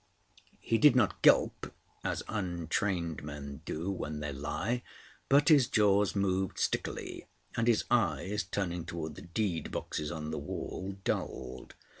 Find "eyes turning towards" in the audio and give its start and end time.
7.91-9.13